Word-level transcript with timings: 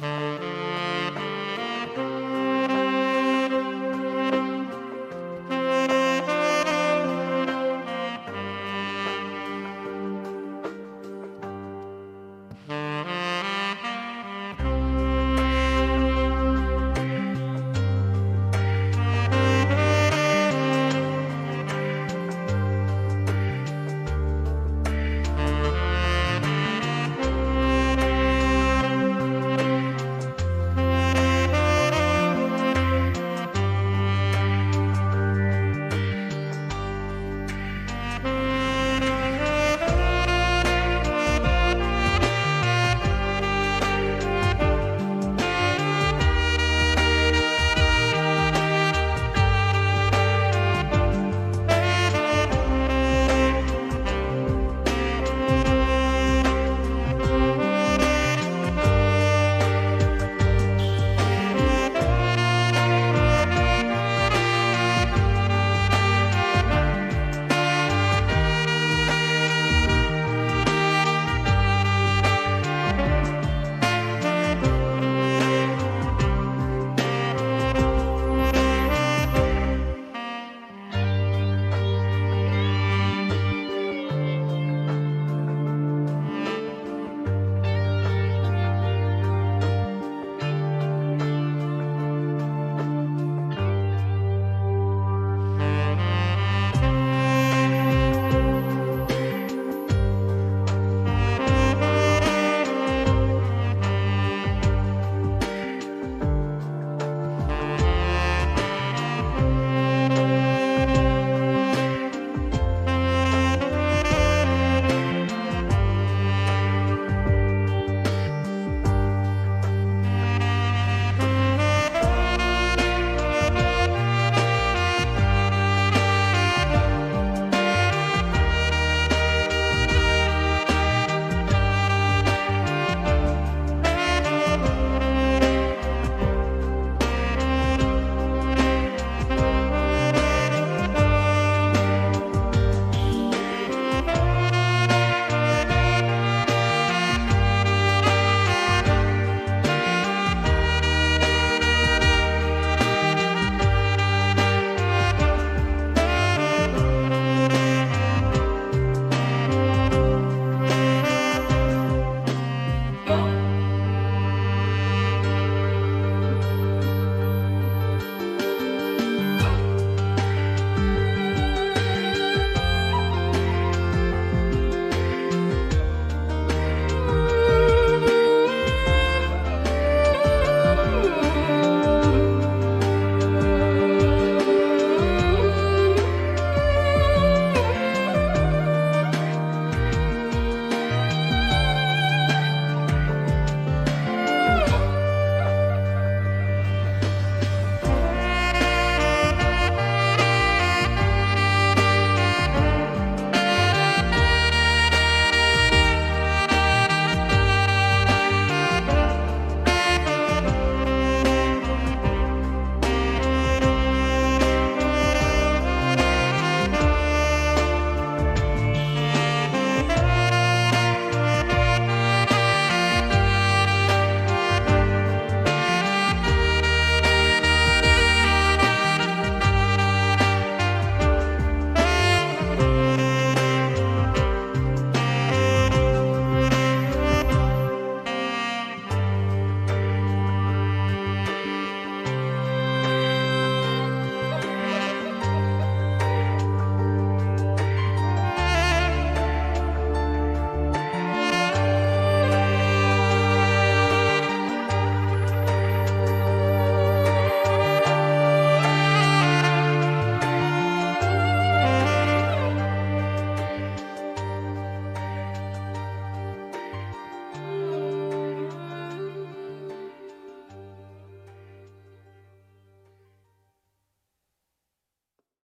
Música 0.00 0.55